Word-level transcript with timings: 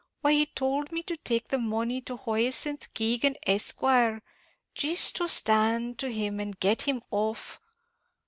why 0.21 0.31
he 0.31 0.47
towld 0.47 0.91
me 0.91 1.03
to 1.03 1.15
take 1.17 1.49
the 1.49 1.59
money 1.59 2.01
to 2.01 2.17
Hyacinth 2.17 2.91
Keegan, 2.95 3.35
Esq., 3.45 3.81
jist 4.73 5.15
to 5.17 5.27
stand 5.29 5.99
to 5.99 6.11
him 6.11 6.39
and 6.39 6.59
get 6.59 6.81
him 6.81 7.03
off. 7.11 7.59